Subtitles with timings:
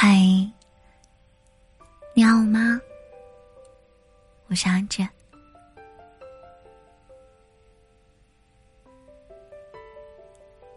[0.00, 0.16] 嗨，
[2.14, 2.80] 你好吗？
[4.46, 5.04] 我是阿志。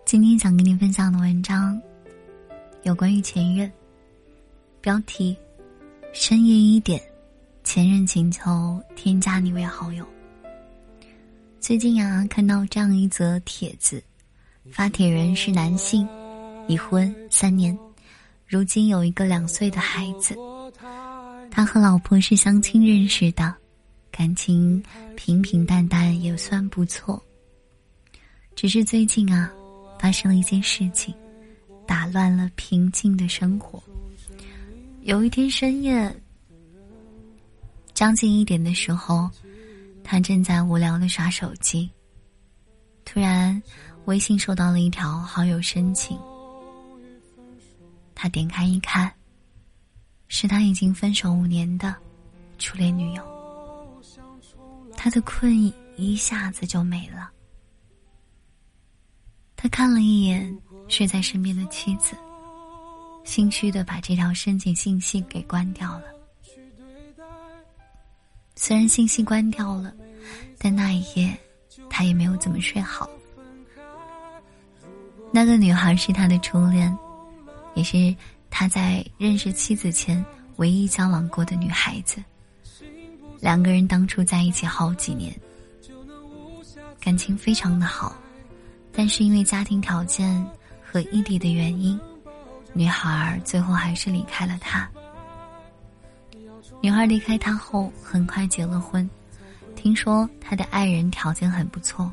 [0.06, 1.80] 今天想跟你分享的文章，
[2.82, 3.72] 有关于前任。
[4.82, 5.38] 标题：
[6.14, 7.00] 深夜一点，
[7.64, 10.04] 前任请求添加你为好友。
[11.60, 14.04] 最近啊，看到这样一则帖子，
[14.72, 16.10] 发帖人是男性，
[16.68, 17.78] 已婚三年，
[18.52, 20.36] 如今有一个两岁的孩子。
[21.50, 23.56] 他和老婆是相亲认识的，
[24.12, 24.84] 感情
[25.16, 27.24] 平平淡淡也算不错。
[28.54, 29.50] 只是最近啊，
[29.98, 31.16] 发生了一件事情，
[31.88, 33.82] 打乱了平静的生活。
[35.04, 36.14] 有一天深夜，
[37.94, 39.30] 将近一点的时候。
[40.04, 41.90] 他正在无聊的刷手机，
[43.06, 43.62] 突然，
[44.06, 46.18] 微信收到了一条好友申请。
[48.22, 49.12] 他点开一看，
[50.28, 51.96] 是他已经分手五年的
[52.60, 53.24] 初恋女友。
[54.96, 57.32] 他的困意一下子就没了。
[59.56, 60.56] 他看了一眼
[60.88, 62.16] 睡在身边的妻子，
[63.24, 66.04] 心虚的把这条申请信息给关掉了。
[68.56, 69.92] 虽然信息关掉了，
[70.60, 71.36] 但那一夜
[71.90, 73.10] 他也没有怎么睡好。
[75.32, 76.96] 那个女孩是他的初恋，
[77.74, 78.16] 也是
[78.50, 80.24] 他在认识妻子前
[80.58, 82.24] 唯一交往过的女孩子。
[83.40, 85.34] 两个人当初在一起好几年，
[87.00, 88.16] 感情非常的好，
[88.92, 90.46] 但是因为家庭条件
[90.84, 92.00] 和异地的原因，
[92.74, 94.88] 女孩最后还是离开了他。
[96.82, 99.10] 女孩离开他后，很快结了婚。
[99.76, 102.12] 听说他的爱人条件很不错，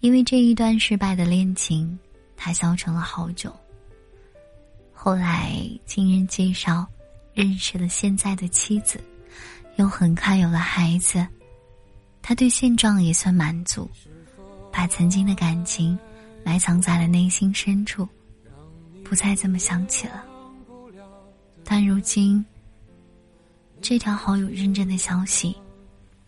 [0.00, 1.96] 因为这一段失败的恋情，
[2.36, 3.54] 他消沉了好久。
[4.98, 6.84] 后来经人介绍，
[7.34, 8.98] 认识了现在的妻子，
[9.76, 11.24] 又很快有了孩子。
[12.22, 13.88] 他对现状也算满足，
[14.72, 15.96] 把曾经的感情
[16.42, 18.08] 埋藏在了内心深处，
[19.04, 20.24] 不再这么想起了。
[21.62, 22.44] 但如今。
[23.82, 25.54] 这条好友认证的消息，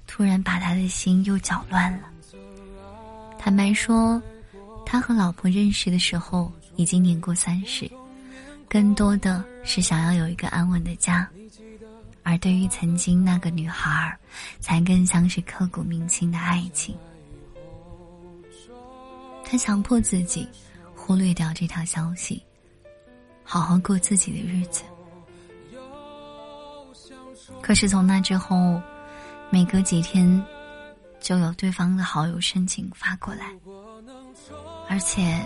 [0.06, 2.10] 突然把他的心又搅乱了。
[3.38, 4.22] 坦白说，
[4.84, 7.90] 他和老婆认识的时候已经年过三十，
[8.68, 11.28] 更多的是想要有一个安稳的家，
[12.22, 14.18] 而对于曾经那个女孩儿，
[14.60, 16.96] 才更像是刻骨铭心的爱情。
[19.44, 20.46] 他强迫自己
[20.94, 22.42] 忽略掉这条消息，
[23.42, 24.82] 好好过自己的日子。
[27.62, 28.80] 可是从那之后，
[29.48, 30.44] 每隔几天，
[31.18, 33.50] 就有对方的好友申请发过来，
[34.90, 35.42] 而且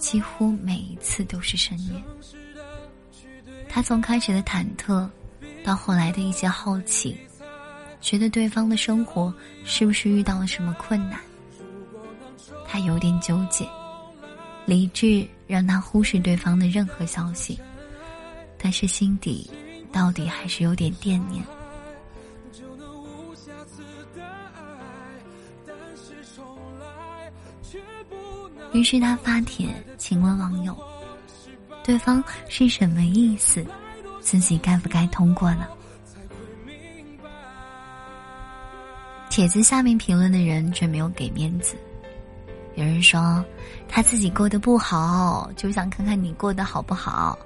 [0.00, 2.02] 几乎每一次都是深夜。
[3.68, 5.08] 他从开始的忐忑，
[5.62, 7.16] 到后来的一些好奇，
[8.00, 9.32] 觉得对方的生活
[9.64, 11.20] 是不是遇到了什么困难，
[12.66, 13.64] 他有点纠结。
[14.66, 17.56] 理智让他忽视对方的任何消息，
[18.58, 19.48] 但是心底。
[19.92, 21.44] 到底还是有点惦念。
[28.80, 29.68] 于是他发帖
[29.98, 30.74] 请问网友
[31.84, 33.62] ：“对方是什么意思？
[34.22, 35.66] 自己该不该通过呢？”
[39.28, 41.76] 帖子下面评论的人却没有给面子。
[42.74, 43.44] 有人说
[43.86, 47.38] 他自己过得不好，就想看看你过得好不好。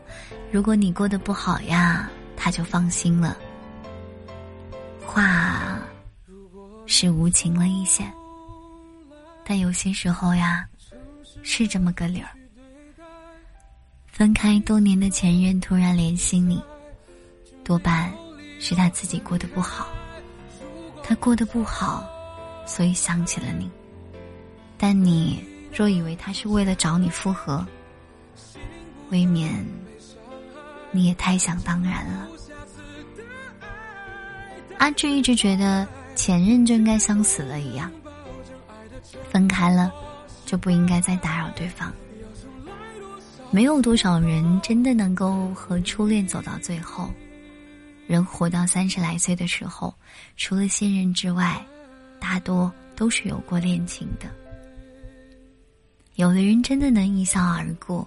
[0.53, 2.09] 如果你过得不好呀。
[2.37, 3.39] 他就放心了。
[5.07, 5.79] 话
[6.85, 8.05] 是无情了一些，
[9.47, 10.67] 但有些时候呀，
[11.43, 12.31] 是这么个理儿。
[14.07, 16.63] 分开多年的前任突然联系你，
[17.65, 18.13] 多半
[18.61, 19.89] 是他自己过得不好。
[21.03, 22.09] 他过得不好，
[22.67, 23.71] 所以想起了你。
[24.79, 25.45] 但你
[25.75, 27.67] 若以为他是为了找你复合，
[29.11, 29.67] 未免
[30.93, 32.29] 你也太想当然了。
[34.79, 37.91] 阿志一直觉得前任就应该像死了一样，
[39.31, 39.93] 分开了
[40.45, 41.93] 就不应该再打扰对方。
[43.51, 47.11] 没有多少人真的能够和初恋走到最后。
[48.07, 49.95] 人活到三十来岁的时候，
[50.37, 51.65] 除了现任之外，
[52.21, 54.29] 大多都是有过恋情的。
[56.17, 58.07] 有的人真的能一笑而过，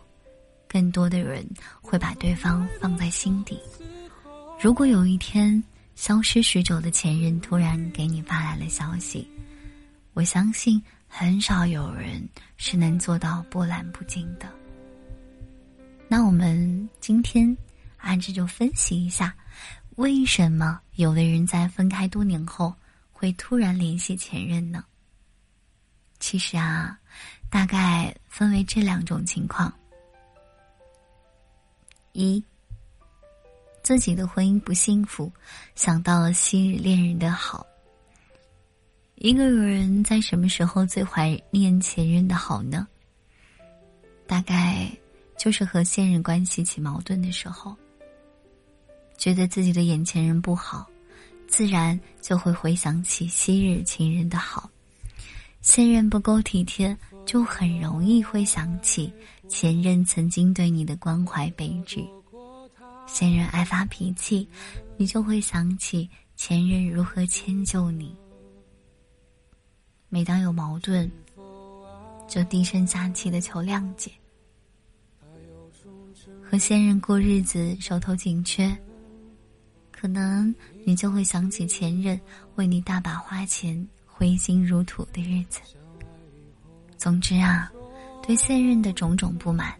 [0.67, 1.43] 更多的人
[1.81, 3.59] 会把对方放在心底。
[4.61, 5.61] 如果有一天，
[5.95, 9.27] 消失许久的前任突然给你发来了消息，
[10.13, 12.27] 我相信很少有人
[12.57, 14.47] 是能做到波澜不惊的。
[16.07, 17.55] 那我们今天
[17.97, 19.35] 啊，这就分析一下，
[19.95, 22.73] 为什么有的人在分开多年后
[23.11, 24.83] 会突然联系前任呢？
[26.19, 26.97] 其实啊，
[27.49, 29.73] 大概分为这两种情况：
[32.13, 32.43] 一，
[33.83, 35.31] 自己的婚姻不幸福，
[35.75, 37.65] 想到了昔日恋人的好。
[39.19, 42.87] 一个人在什么时候最怀念前任的好呢？
[44.27, 44.91] 大概
[45.39, 47.75] 就是和现任关系起矛盾的时候，
[49.17, 50.87] 觉得自己的眼前人不好，
[51.47, 54.69] 自然就会回想起昔日情人的好。
[55.61, 59.11] 现任不够体贴，就很容易会想起
[59.49, 62.05] 前任曾经对你的关怀备至。
[63.07, 64.47] 现任爱发脾气，
[64.95, 68.15] 你就会想起前任如何迁就你。
[70.09, 71.11] 每当有矛盾，
[72.27, 74.11] 就低声下气的求谅解。
[76.49, 78.75] 和现任过日子手头紧缺，
[79.91, 80.53] 可能
[80.85, 82.19] 你就会想起前任
[82.55, 85.59] 为你大把花钱、挥金如土的日子。
[86.97, 87.69] 总之啊，
[88.23, 89.73] 对现任的种种不满，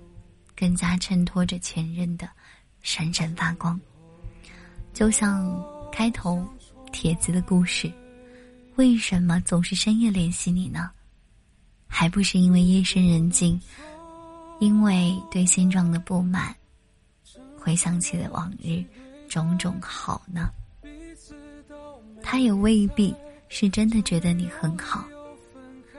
[0.58, 2.30] 更加衬托着前任的
[2.82, 3.80] 闪闪发光。
[4.94, 6.46] 就像开头
[6.92, 7.90] 帖子的故事。
[8.78, 10.92] 为什么总是深夜联系你呢？
[11.88, 13.60] 还不是因为夜深人静，
[14.60, 16.56] 因为对现状的不满，
[17.60, 18.84] 回想起了往日
[19.28, 20.52] 种种好呢。
[22.22, 23.16] 他也未必
[23.50, 25.04] 是真的觉得你很好，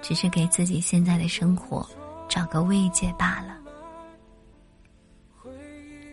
[0.01, 1.85] 只是给自己现在的生活
[2.29, 3.59] 找个慰藉罢了。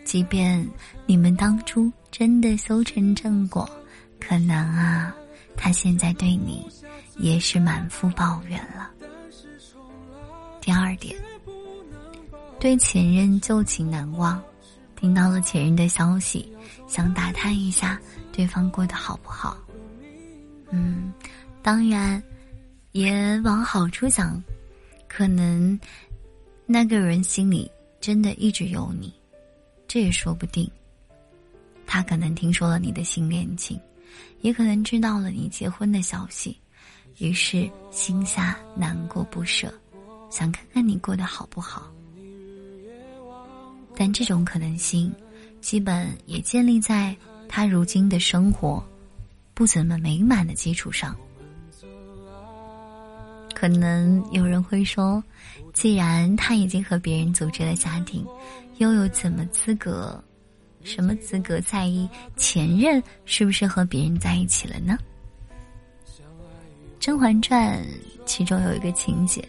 [0.04, 0.68] 即便
[1.06, 3.68] 你们当初真的修成正果，
[4.18, 5.14] 可能啊。
[5.56, 6.66] 他现在对你
[7.16, 8.90] 也是满腹抱怨了。
[10.60, 11.16] 第二点，
[12.58, 14.42] 对前任旧情难忘，
[14.96, 16.52] 听到了前任的消息，
[16.88, 18.00] 想打探一下
[18.32, 19.56] 对方过得好不好。
[20.70, 21.12] 嗯，
[21.62, 22.22] 当然，
[22.92, 24.42] 也往好处想，
[25.06, 25.78] 可能
[26.66, 27.70] 那个人心里
[28.00, 29.14] 真的一直有你，
[29.86, 30.68] 这也说不定。
[31.86, 33.80] 他可能听说了你的新恋情。
[34.40, 36.58] 也可能知道了你结婚的消息，
[37.18, 39.72] 于是心下难过不舍，
[40.30, 41.90] 想看看你过得好不好。
[43.96, 45.12] 但这种可能性，
[45.60, 47.16] 基本也建立在
[47.48, 48.84] 他如今的生活
[49.54, 51.16] 不怎么美满的基础上。
[53.54, 55.24] 可能有人会说，
[55.72, 58.22] 既然他已经和别人组织了家庭，
[58.76, 60.22] 又有怎么资格？
[60.86, 64.96] 什么资格在意前任是不是和别人在一起了呢？
[67.00, 67.78] 《甄嬛传》
[68.24, 69.46] 其中有一个情节，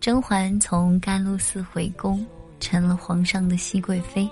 [0.00, 2.24] 甄嬛从甘露寺回宫，
[2.60, 4.28] 成了皇上的熹贵妃。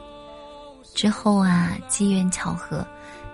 [0.94, 2.86] 之后啊，机缘巧合，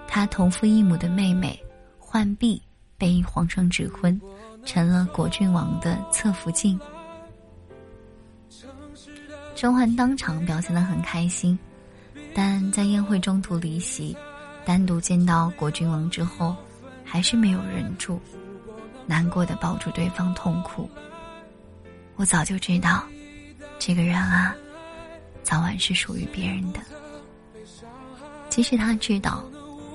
[0.08, 1.58] 她同父异母的妹妹
[2.00, 2.60] 浣碧
[2.96, 4.20] 被皇上指婚，
[4.64, 6.78] 成了果郡王的侧福晋。
[9.54, 11.56] 甄嬛当场表现的很开心。
[12.34, 14.16] 但在宴会中途离席，
[14.64, 16.56] 单独见到果郡王之后，
[17.04, 18.20] 还是没有忍住，
[19.06, 20.88] 难过的抱住对方痛哭。
[22.16, 23.04] 我早就知道，
[23.78, 24.54] 这个人啊，
[25.42, 26.80] 早晚是属于别人的。
[28.48, 29.44] 即使他知道，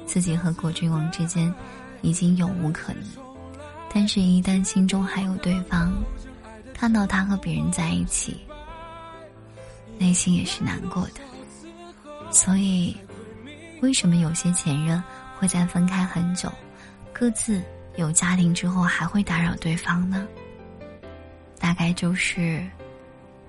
[0.06, 1.54] 自己和果郡王之间
[2.02, 3.04] 已经永无可能，
[3.94, 5.92] 但是，一旦心中还有对方，
[6.74, 8.42] 看到他和别人在一起，
[9.98, 11.22] 内心也是难过的。
[12.32, 12.96] 所以，
[13.82, 15.02] 为什么有些前任
[15.38, 16.52] 会在分开很久、
[17.12, 17.62] 各自
[17.96, 20.28] 有家庭之后还会打扰对方呢？
[21.60, 22.64] 大概就是，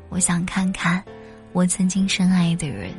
[0.09, 1.05] 我想看看
[1.53, 2.93] 我曾经深爱的人，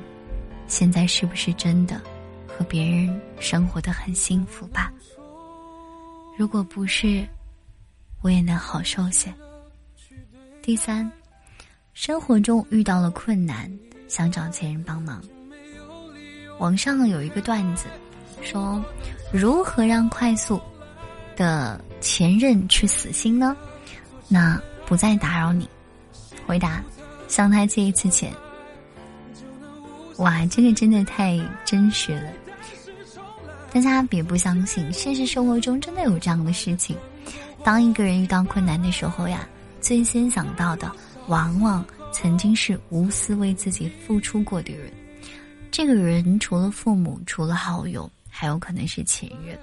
[0.67, 1.99] 现在是不是真的
[2.47, 4.91] 和别人生活的很幸福吧？
[6.37, 7.27] 如果不是，
[8.21, 9.33] 我也能好受些。
[10.61, 11.09] 第三，
[11.93, 13.71] 生活中遇到了困难，
[14.07, 15.21] 想找前任帮忙。
[16.59, 17.85] 网上有一个段子，
[18.43, 18.83] 说
[19.33, 20.61] 如何让快速
[21.35, 23.55] 的前任去死心呢？
[24.27, 25.67] 那不再打扰你。
[26.45, 26.83] 回答：
[27.27, 28.31] 向他借一次钱。
[30.17, 32.29] 哇，这个真的太真实了！
[33.71, 36.97] 大家别不相信，现实生活中真的有这样的事情。
[37.63, 39.47] 当一个人遇到困难的时候呀，
[39.79, 40.91] 最先想到的
[41.27, 44.91] 往往曾经是无私为自己付出过的人。
[45.79, 49.57] 这个人除了父母，除了好友，还有可能是前任。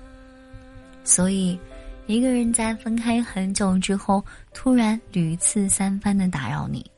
[1.05, 1.61] 所以，
[2.07, 6.91] 一个人在分开很久之后，突然屡次三番的打扰你，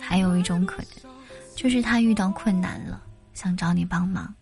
[0.00, 1.12] 还有一种可能，
[1.54, 3.02] 就是他遇到困难了，
[3.34, 4.34] 想找你帮忙。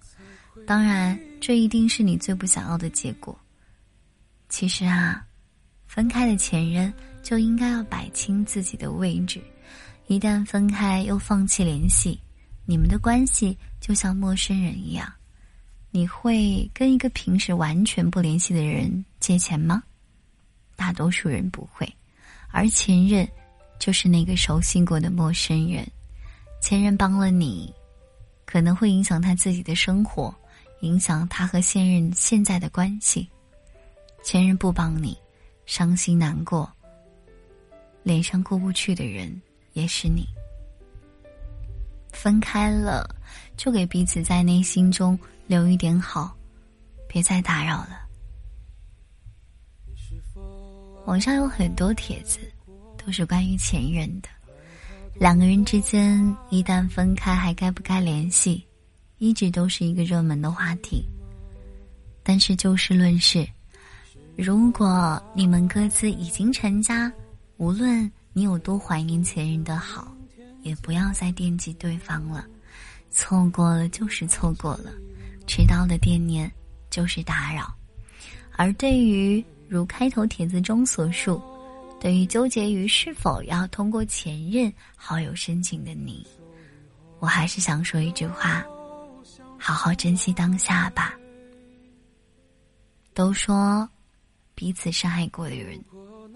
[0.65, 3.37] 当然，这一定是你最不想要的结果。
[4.49, 5.27] 其实啊，
[5.89, 9.43] 分开的前任就应该要摆清自己的位置。
[10.07, 12.17] 一旦分开又放弃联系，
[12.67, 15.13] 你们的关系就像陌生人一样。
[15.91, 19.83] 你会跟一个平时完全不联系的人借钱吗？
[20.75, 21.89] 大多数人不会，
[22.51, 23.29] 而前任
[23.79, 25.87] 就是那个熟悉过的陌生人。
[26.61, 27.73] 前任帮了你，
[28.45, 30.35] 可能会影响他自己的生活，
[30.81, 33.29] 影响他和现任现在的关系。
[34.25, 35.17] 前任不帮你，
[35.67, 36.69] 伤心难过，
[38.03, 39.41] 脸上过不去的人
[39.75, 40.27] 也是你。
[42.15, 43.09] 分开了，
[43.57, 46.35] 就给彼此在内心中留一点好，
[47.09, 48.01] 别再打扰了。
[51.07, 52.39] 网上有很多帖子，
[52.97, 54.29] 都是关于前任的。
[55.15, 58.67] 两个人之间一旦分开，还该不该联系，
[59.19, 61.05] 一直都是一个热门的话题。
[62.23, 63.47] 但是就事论事，
[64.35, 67.13] 如果你们各自已经成家，
[67.59, 70.11] 无论你有多怀念前任的好，
[70.65, 72.45] 也不要再惦记对方了。
[73.11, 74.93] 错过了就是错过了，
[75.47, 76.51] 迟到的惦念
[76.91, 77.73] 就是打扰。
[78.57, 81.41] 而对于如开头帖子中所述，
[82.01, 86.27] 对于纠结于是否要通过前任好友申请的你，
[87.21, 88.65] 我还是想说一句话：
[89.59, 91.15] 好好珍惜当下吧。
[93.13, 93.89] 都说
[94.57, 95.81] 彼此伤害过的人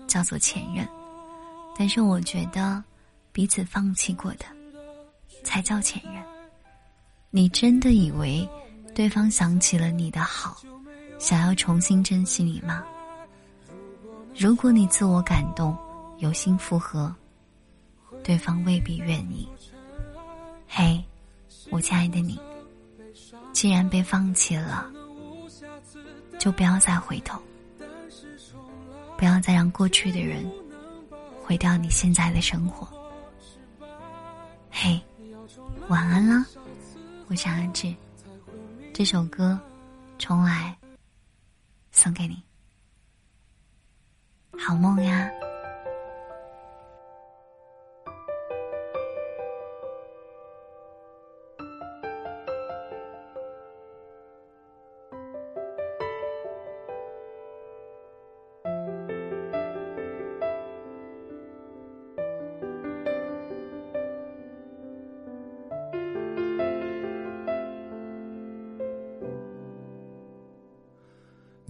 [0.07, 0.87] 叫做前任，
[1.77, 2.83] 但是我觉得
[3.33, 4.45] 彼此放弃过的
[5.45, 6.23] 才叫前任。
[7.31, 8.49] 你真的以为
[8.95, 10.61] 对方想起了你的好，
[11.19, 12.85] 想要重新珍惜你吗？
[14.37, 15.77] 如果你自我感动，
[16.19, 17.15] 有心复合，
[18.25, 19.49] 对方未必愿意。
[20.67, 21.05] 嘿，
[21.71, 22.41] 我亲爱的你，
[23.53, 24.91] 既然被放弃了，
[26.39, 27.41] 就不要再回头，
[29.17, 30.51] 不要再让过去的人
[31.45, 32.89] 毁掉你现在的生活。
[34.81, 35.01] 嘿，
[35.89, 36.47] 晚安啦，
[37.27, 37.93] 我是安志，
[38.95, 39.59] 这首歌
[40.21, 40.79] 重来，
[41.91, 42.41] 送给你。
[44.57, 45.29] 好梦呀。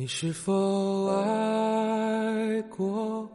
[0.09, 3.29] 你是否爱过？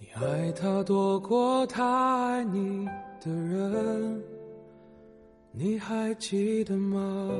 [0.00, 2.84] 你爱他多过他爱你
[3.24, 4.20] 的人，
[5.52, 7.30] 你还记得吗？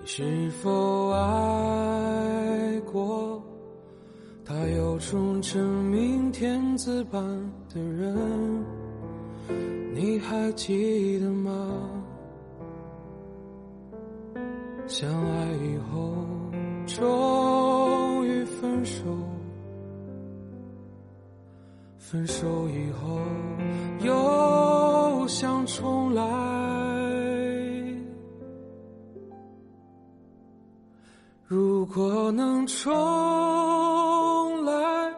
[0.00, 3.42] 你是否爱过？
[4.42, 7.22] 他有种真命天子般
[7.68, 8.64] 的人，
[9.92, 11.99] 你还记得吗？
[14.90, 16.16] 相爱以后，
[16.84, 19.04] 终于分手。
[21.96, 23.20] 分手以后，
[24.00, 26.22] 又想重来。
[31.46, 32.90] 如果能重
[34.64, 35.14] 来，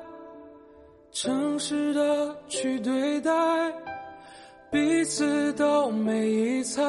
[1.12, 3.32] 诚实的去对待。
[4.72, 6.82] 彼此都没疑猜，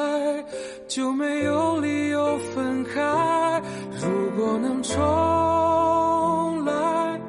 [0.88, 3.62] 就没有理由分开。
[4.00, 7.20] 如果能重来，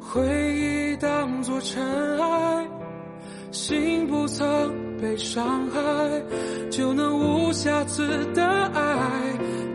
[0.00, 0.20] 回
[0.56, 1.80] 忆当作尘
[2.18, 2.68] 埃，
[3.52, 4.44] 心不曾
[5.00, 5.80] 被伤害，
[6.68, 8.44] 就能无瑕疵的
[8.74, 8.82] 爱。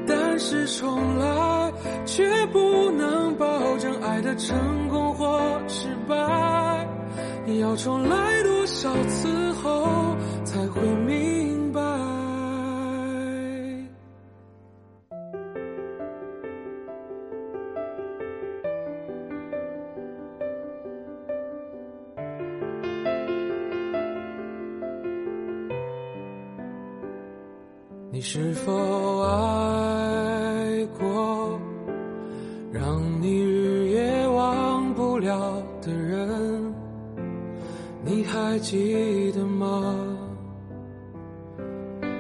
[0.05, 1.71] 但是重来，
[2.05, 6.86] 却不能保证爱的成功或失败。
[7.59, 9.18] 要重来多少次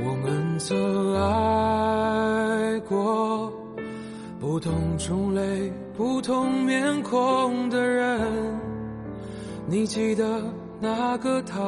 [0.01, 3.51] 我们曾爱过
[4.39, 8.19] 不同种类、不同面孔的人。
[9.67, 10.41] 你记得
[10.79, 11.59] 那个他。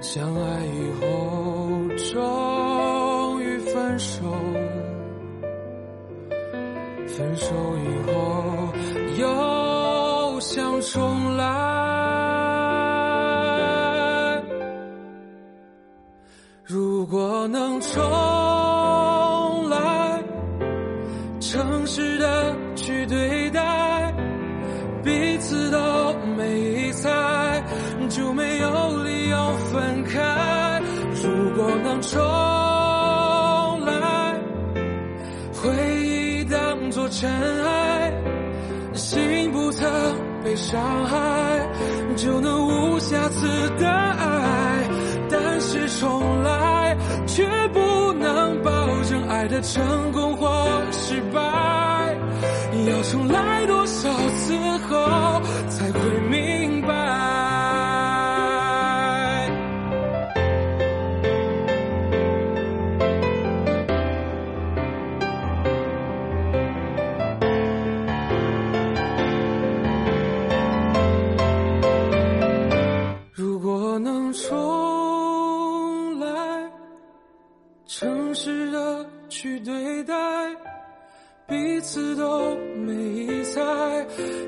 [0.00, 1.06] 相爱以后，
[2.12, 4.22] 终于分手。
[7.06, 7.46] 分手
[7.84, 8.12] 以后，
[9.18, 11.17] 又想重
[17.80, 20.22] 重来，
[21.40, 24.14] 诚实的去对待，
[25.02, 25.78] 彼此都
[26.36, 27.10] 没猜，
[28.08, 30.80] 就没有理由分开。
[31.22, 32.20] 如果能重
[33.84, 34.36] 来，
[35.54, 35.70] 回
[36.04, 37.30] 忆当作尘
[37.64, 38.12] 埃，
[38.92, 39.90] 心不曾
[40.42, 41.16] 被伤害，
[42.16, 43.46] 就能无瑕疵
[43.78, 44.67] 的爱。
[49.38, 51.38] 爱的成功或失败。
[52.88, 55.27] 要重来多少次后，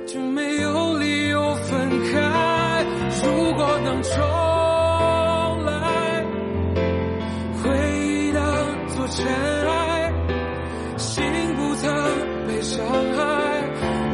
[0.07, 2.85] 就没有理由分开。
[3.23, 4.15] 如果能重
[5.65, 6.25] 来，
[7.63, 8.43] 回忆当
[8.89, 9.27] 作尘
[9.69, 10.13] 埃，
[10.97, 11.23] 心
[11.57, 11.93] 不曾
[12.47, 13.19] 被伤害，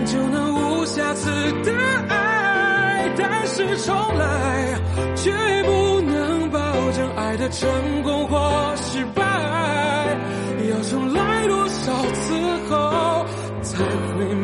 [0.07, 1.31] 就能无瑕疵
[1.63, 1.73] 的
[2.09, 3.15] 爱。
[3.19, 4.75] 但是重来，
[5.15, 5.31] 却
[5.65, 6.61] 不能保
[6.93, 9.23] 证爱的成功或失败。
[10.69, 12.35] 要重来多少次
[12.69, 13.25] 后，
[13.63, 14.35] 才会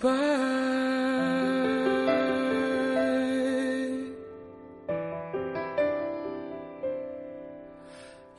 [0.00, 0.08] 白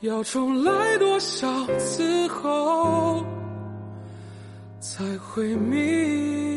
[0.00, 3.22] 要重来多少次后？
[4.80, 6.49] 才会明白